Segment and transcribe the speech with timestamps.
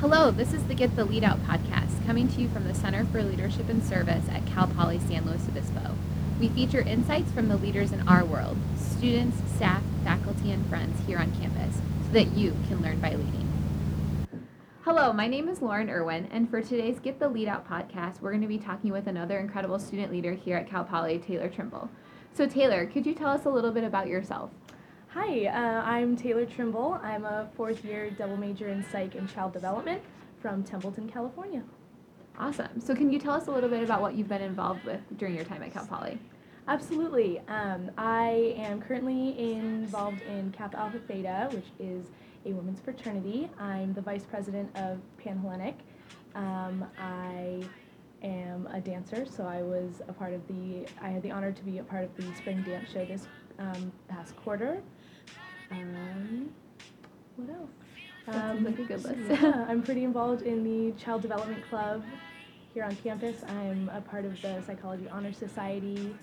[0.00, 3.06] Hello, this is the Get the Lead Out podcast, coming to you from the Center
[3.06, 5.94] for Leadership and Service at Cal Poly San Luis Obispo.
[6.38, 11.18] We feature insights from the leaders in our world, students, staff, faculty, and friends here
[11.18, 13.50] on campus, so that you can learn by leading.
[14.82, 18.32] Hello, my name is Lauren Irwin, and for today's Get the Lead Out podcast, we're
[18.32, 21.88] going to be talking with another incredible student leader here at Cal Poly, Taylor Trimble.
[22.34, 24.50] So, Taylor, could you tell us a little bit about yourself?
[25.18, 27.00] Hi, uh, I'm Taylor Trimble.
[27.02, 30.02] I'm a fourth year double major in psych and child development
[30.42, 31.62] from Templeton, California.
[32.38, 32.78] Awesome.
[32.82, 35.34] So, can you tell us a little bit about what you've been involved with during
[35.34, 36.18] your time at Cal Poly?
[36.68, 37.40] Absolutely.
[37.48, 42.08] Um, I am currently involved in Kappa Alpha Theta, which is
[42.44, 43.48] a women's fraternity.
[43.58, 45.76] I'm the vice president of Panhellenic.
[46.34, 47.64] Um, I
[48.22, 51.62] am a dancer, so I was a part of the, I had the honor to
[51.62, 53.26] be a part of the spring dance show this
[53.58, 54.80] um, past quarter.
[55.70, 56.50] Um,
[57.36, 57.70] what else?
[58.62, 59.18] Like a good list.
[59.42, 62.02] yeah, I'm pretty involved in the Child Development Club
[62.74, 63.42] here on campus.
[63.48, 66.14] I'm a part of the Psychology Honor Society.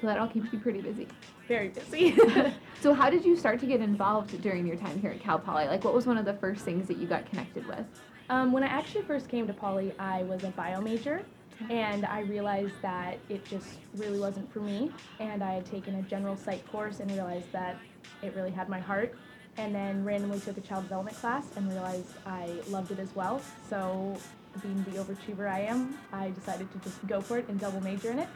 [0.00, 1.08] So, that all keeps you pretty busy.
[1.48, 2.16] Very busy.
[2.82, 5.66] So, how did you start to get involved during your time here at Cal Poly?
[5.66, 7.84] Like, what was one of the first things that you got connected with?
[8.28, 11.22] um, when I actually first came to Poly, I was a bio major,
[11.70, 14.90] and I realized that it just really wasn't for me.
[15.20, 17.76] And I had taken a general psych course and realized that
[18.22, 19.14] it really had my heart.
[19.58, 23.40] And then randomly took a child development class and realized I loved it as well.
[23.70, 24.16] So,
[24.62, 28.10] being the overachiever I am, I decided to just go for it and double major
[28.10, 28.28] in it.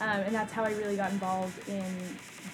[0.00, 1.84] Um, and that's how I really got involved in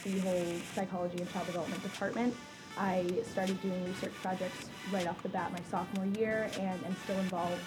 [0.05, 2.35] the whole psychology and child development department.
[2.77, 7.19] I started doing research projects right off the bat my sophomore year and am still
[7.19, 7.61] involved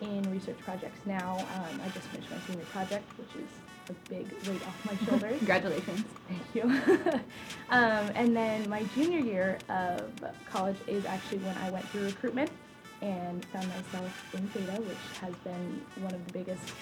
[0.00, 1.38] in research projects now.
[1.56, 3.48] Um, I just finished my senior project, which is
[3.90, 5.38] a big weight off my shoulders.
[5.38, 6.04] Congratulations.
[6.28, 6.62] Thank you.
[7.70, 10.10] um, and then my junior year of
[10.50, 12.50] college is actually when I went through recruitment
[13.00, 16.72] and found myself in Theta, which has been one of the biggest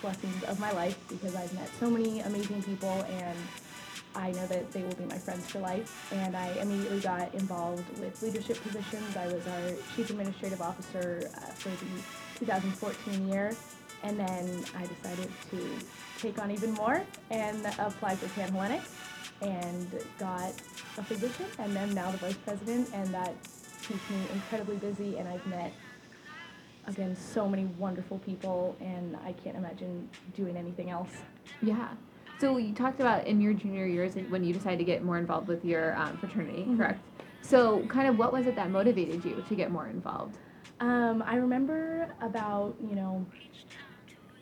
[0.00, 3.36] blessings of my life because I've met so many amazing people and
[4.14, 6.10] I know that they will be my friends for life.
[6.12, 9.16] And I immediately got involved with leadership positions.
[9.16, 12.02] I was our chief administrative officer uh, for the
[12.38, 13.54] 2014 year.
[14.04, 15.68] And then I decided to
[16.18, 18.80] take on even more and apply for Panhellenic
[19.42, 19.88] and
[20.18, 20.52] got
[20.98, 23.32] a position and then now the vice president and that
[23.82, 25.72] keeps me incredibly busy and I've met
[26.88, 31.10] again so many wonderful people and I can't imagine doing anything else.
[31.62, 31.88] Yeah.
[32.40, 35.48] So, you talked about in your junior years when you decided to get more involved
[35.48, 36.76] with your um, fraternity, Mhm.
[36.76, 37.00] correct?
[37.42, 40.36] So, kind of what was it that motivated you to get more involved?
[40.80, 43.26] Um, I remember about, you know,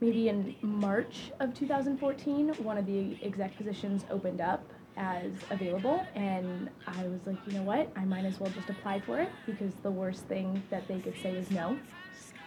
[0.01, 4.63] maybe in March of 2014, one of the exec positions opened up
[4.99, 9.01] as available, and I was like, you know what, I might as well just apply
[9.01, 11.79] for it because the worst thing that they could say is no.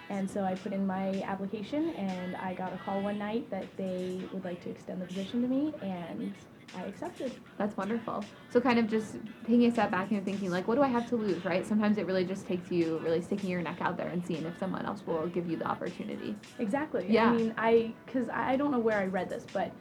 [0.09, 3.65] And so I put in my application, and I got a call one night that
[3.77, 6.33] they would like to extend the position to me, and
[6.75, 7.33] I accepted.
[7.57, 8.23] That's wonderful.
[8.49, 11.07] So, kind of just taking a step back and thinking, like, what do I have
[11.09, 11.65] to lose, right?
[11.65, 14.57] Sometimes it really just takes you really sticking your neck out there and seeing if
[14.57, 16.35] someone else will give you the opportunity.
[16.59, 17.05] Exactly.
[17.09, 17.29] Yeah.
[17.29, 19.71] I mean, I because I don't know where I read this, but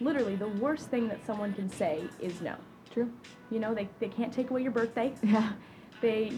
[0.00, 2.56] literally the worst thing that someone can say is no.
[2.90, 3.10] True.
[3.50, 5.14] You know, they, they can't take away your birthday.
[5.22, 5.52] Yeah.
[6.00, 6.32] They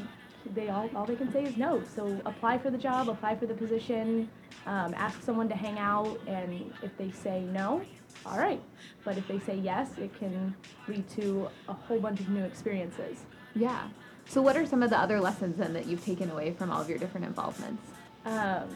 [0.55, 1.83] they all all they can say is no.
[1.95, 4.29] So apply for the job, apply for the position,
[4.67, 7.83] um, ask someone to hang out, and if they say no,
[8.25, 8.62] all right.
[9.05, 10.55] But if they say yes, it can
[10.89, 13.19] lead to a whole bunch of new experiences.
[13.55, 13.89] Yeah.
[14.29, 16.81] So, what are some of the other lessons then that you've taken away from all
[16.81, 17.83] of your different involvements?
[18.25, 18.69] Um,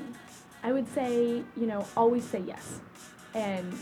[0.62, 2.80] I would say, you know, always say yes.
[3.34, 3.72] And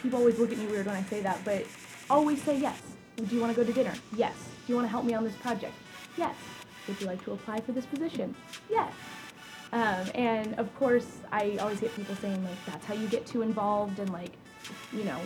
[0.00, 1.64] people always look at me weird when I say that, but
[2.10, 2.80] always say yes.
[3.16, 3.94] Do you want to go to dinner?
[4.14, 4.34] Yes.
[4.66, 5.72] Do you want to help me on this project?
[6.18, 6.34] Yes.
[6.88, 8.34] Would you like to apply for this position?
[8.70, 8.92] Yes.
[9.72, 13.42] Um, and of course, I always get people saying, like, that's how you get too
[13.42, 14.32] involved and, like,
[14.92, 15.20] you know,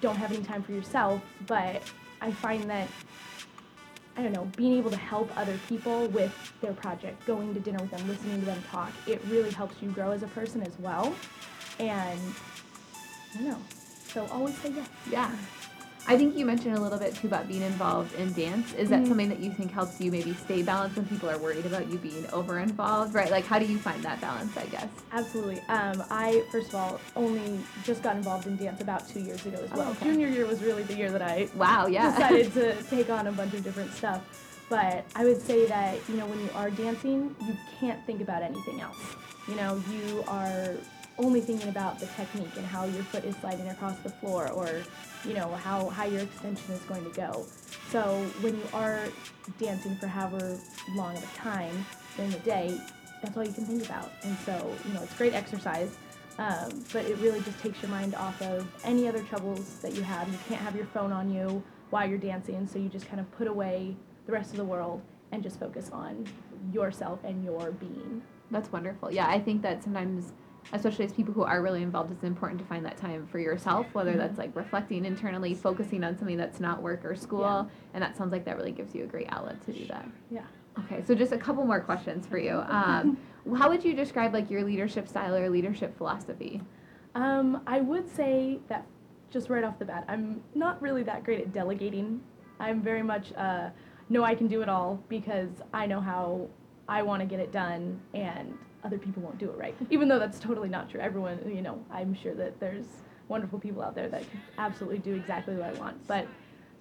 [0.00, 1.22] don't have any time for yourself.
[1.46, 1.82] But
[2.20, 2.88] I find that
[4.16, 7.78] I don't know, being able to help other people with their project, going to dinner
[7.78, 10.78] with them, listening to them talk, it really helps you grow as a person as
[10.78, 11.14] well.
[11.80, 12.20] And
[13.32, 13.58] I don't know.
[14.08, 14.88] So always say yes.
[15.10, 15.34] Yeah.
[16.06, 18.72] I think you mentioned a little bit too about being involved in dance.
[18.74, 19.08] Is that Mhm.
[19.08, 21.96] something that you think helps you maybe stay balanced when people are worried about you
[21.98, 23.14] being over involved?
[23.14, 23.30] Right?
[23.30, 24.88] Like, how do you find that balance, I guess?
[25.12, 25.60] Absolutely.
[25.68, 29.58] Um, I, first of all, only just got involved in dance about two years ago
[29.62, 29.90] as Oh, well.
[29.92, 30.06] okay.
[30.06, 32.10] Junior year was really the year that I Wow, yeah.
[32.10, 34.22] decided to take on a bunch of different stuff.
[34.68, 38.42] But I would say that, you know, when you are dancing, you can't think about
[38.42, 38.96] anything else.
[39.46, 40.74] You know, you are
[41.22, 44.82] only thinking about the technique and how your foot is sliding across the floor or
[45.24, 47.46] you know how, how your extension is going to go.
[47.90, 48.02] So
[48.40, 49.00] when you are
[49.58, 50.58] dancing for however
[50.94, 51.86] long of a time
[52.16, 52.78] during the day
[53.22, 54.10] that's all you can think about.
[54.22, 55.96] And so you know it's great exercise
[56.38, 60.02] um, but it really just takes your mind off of any other troubles that you
[60.02, 60.28] have.
[60.28, 63.30] You can't have your phone on you while you're dancing so you just kind of
[63.32, 63.96] put away
[64.26, 66.26] the rest of the world and just focus on
[66.72, 68.22] yourself and your being.
[68.50, 69.12] That's wonderful.
[69.12, 70.32] Yeah, I think that sometimes,
[70.72, 73.86] especially as people who are really involved, it's important to find that time for yourself,
[73.92, 74.20] whether mm-hmm.
[74.20, 77.40] that's like reflecting internally, focusing on something that's not work or school.
[77.40, 77.64] Yeah.
[77.94, 80.06] And that sounds like that really gives you a great outlet to do that.
[80.30, 80.44] Yeah.
[80.78, 82.62] Okay, so just a couple more questions for you.
[82.72, 83.18] Um,
[83.56, 86.62] how would you describe like your leadership style or leadership philosophy?
[87.16, 88.86] Um, I would say that
[89.30, 92.20] just right off the bat, I'm not really that great at delegating.
[92.60, 93.70] I'm very much uh,
[94.12, 96.48] know I can do it all because I know how
[96.88, 99.74] I want to get it done and other people won't do it right.
[99.90, 101.00] Even though that's totally not true.
[101.00, 102.86] Everyone, you know, I'm sure that there's
[103.28, 106.06] wonderful people out there that can absolutely do exactly what I want.
[106.06, 106.26] But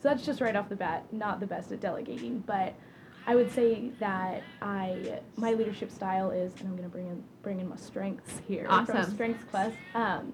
[0.01, 2.39] so that's just right off the bat, not the best at delegating.
[2.39, 2.73] But
[3.27, 7.23] I would say that I my leadership style is, and I'm going to bring in
[7.43, 9.03] bring in my strengths here awesome.
[9.03, 9.75] from Strengths Quest.
[9.93, 10.33] Um,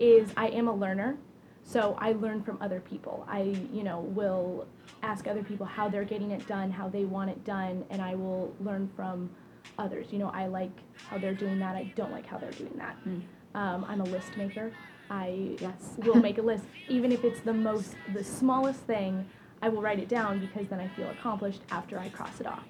[0.00, 1.16] is I am a learner,
[1.62, 3.24] so I learn from other people.
[3.28, 4.66] I you know will
[5.02, 8.16] ask other people how they're getting it done, how they want it done, and I
[8.16, 9.30] will learn from
[9.78, 10.06] others.
[10.10, 10.70] You know, I like
[11.08, 11.76] how they're doing that.
[11.76, 12.96] I don't like how they're doing that.
[13.06, 13.22] Mm.
[13.54, 14.72] Um, I'm a list maker.
[15.10, 15.94] I yes.
[15.98, 19.26] will make a list, even if it's the most, the smallest thing.
[19.62, 22.64] I will write it down because then I feel accomplished after I cross it off.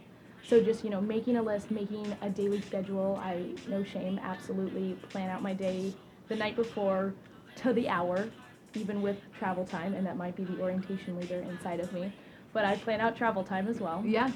[0.46, 3.18] So just you know, making a list, making a daily schedule.
[3.22, 5.94] I no shame, absolutely plan out my day
[6.28, 7.14] the night before
[7.56, 8.28] to the hour,
[8.74, 12.12] even with travel time, and that might be the orientation leader inside of me
[12.54, 14.02] but I plan out travel time as well.
[14.06, 14.30] Yeah.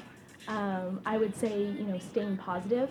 [0.47, 2.89] Um, I would say, you know, staying positive.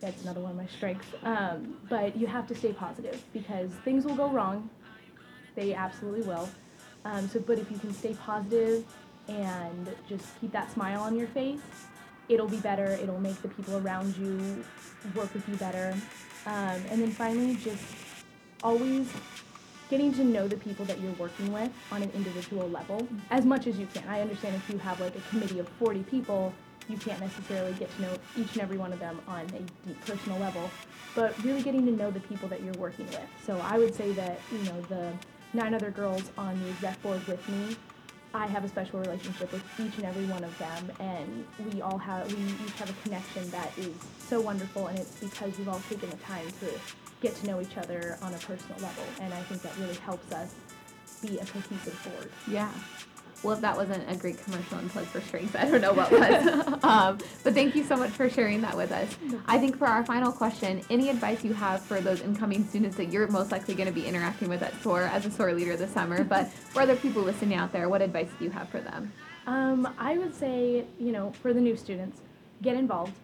[0.00, 1.06] That's another one of my strengths.
[1.22, 4.68] Um, but you have to stay positive because things will go wrong.
[5.54, 6.48] They absolutely will.
[7.04, 8.84] Um, so, but if you can stay positive
[9.28, 11.60] and just keep that smile on your face,
[12.28, 12.98] it'll be better.
[13.02, 14.64] It'll make the people around you
[15.14, 15.94] work with you better.
[16.46, 17.84] Um, and then finally, just
[18.62, 19.10] always
[19.90, 23.66] getting to know the people that you're working with on an individual level as much
[23.66, 24.04] as you can.
[24.08, 26.54] I understand if you have like a committee of 40 people,
[26.90, 30.04] you can't necessarily get to know each and every one of them on a deep
[30.06, 30.70] personal level,
[31.14, 33.28] but really getting to know the people that you're working with.
[33.44, 35.12] So I would say that, you know, the
[35.52, 37.76] nine other girls on the exec board with me,
[38.32, 41.98] I have a special relationship with each and every one of them, and we all
[41.98, 45.82] have, we each have a connection that is so wonderful, and it's because we've all
[45.88, 46.66] taken the time to
[47.20, 49.04] get to know each other on a personal level.
[49.20, 50.54] And I think that really helps us
[51.20, 52.30] be a cohesive board.
[52.48, 52.70] Yeah.
[53.42, 56.10] Well, if that wasn't a great commercial and plug for strength, I don't know what
[56.10, 56.78] was.
[56.82, 59.16] um, but thank you so much for sharing that with us.
[59.46, 63.06] I think for our final question, any advice you have for those incoming students that
[63.06, 65.90] you're most likely going to be interacting with at SOAR as a SOAR leader this
[65.90, 69.10] summer, but for other people listening out there, what advice do you have for them?
[69.46, 72.20] Um, I would say, you know, for the new students,
[72.60, 73.14] get involved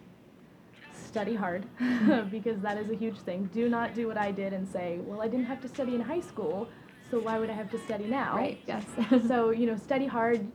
[1.07, 1.65] study hard
[2.31, 3.49] because that is a huge thing.
[3.53, 6.01] Do not do what I did and say, well, I didn't have to study in
[6.01, 6.67] high school,
[7.09, 8.35] so why would I have to study now?
[8.35, 8.85] Right, yes.
[9.27, 10.45] so, you know, study hard.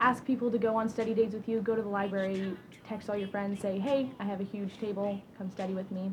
[0.00, 1.60] Ask people to go on study days with you.
[1.60, 2.56] Go to the library.
[2.88, 3.60] Text all your friends.
[3.60, 5.20] Say, hey, I have a huge table.
[5.38, 6.12] Come study with me.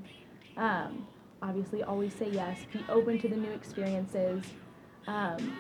[0.57, 1.07] Um,
[1.41, 2.59] obviously, always say yes.
[2.71, 4.44] Be open to the new experiences.
[5.07, 5.57] Um,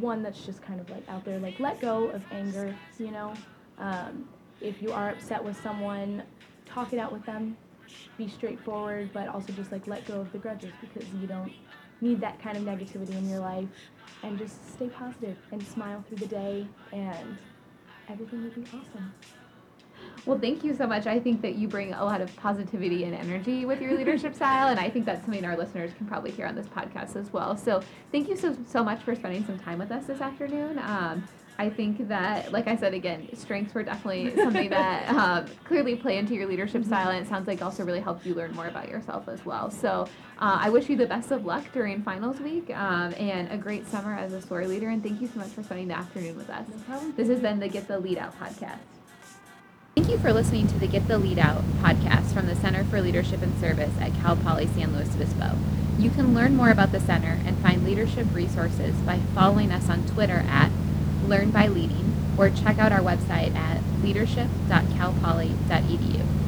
[0.00, 3.34] one that's just kind of like out there, like let go of anger, you know.
[3.78, 4.28] Um,
[4.60, 6.22] if you are upset with someone,
[6.66, 7.56] talk it out with them,
[8.16, 11.52] be straightforward, but also just like let go of the grudges because you don't
[12.00, 13.68] need that kind of negativity in your life.
[14.22, 17.38] And just stay positive and smile through the day, and
[18.08, 19.12] everything will be awesome.
[20.26, 21.06] Well, thank you so much.
[21.06, 24.68] I think that you bring a lot of positivity and energy with your leadership style,
[24.68, 27.56] and I think that's something our listeners can probably hear on this podcast as well.
[27.56, 30.78] So, thank you so so much for spending some time with us this afternoon.
[30.80, 31.24] Um,
[31.60, 36.16] I think that, like I said again, strengths were definitely something that um, clearly play
[36.16, 36.90] into your leadership mm-hmm.
[36.90, 39.68] style, and it sounds like also really helped you learn more about yourself as well.
[39.68, 40.06] So
[40.38, 43.88] uh, I wish you the best of luck during finals week um, and a great
[43.88, 44.88] summer as a SOAR leader.
[44.88, 46.64] And thank you so much for spending the afternoon with us.
[46.88, 48.78] No this has been the Get the Lead Out podcast.
[49.96, 53.00] Thank you for listening to the Get the Lead Out podcast from the Center for
[53.00, 55.56] Leadership and Service at Cal Poly San Luis Obispo.
[55.98, 60.06] You can learn more about the center and find leadership resources by following us on
[60.06, 60.70] Twitter at
[61.28, 66.47] Learn by Leading, or check out our website at leadership.calpoly.edu.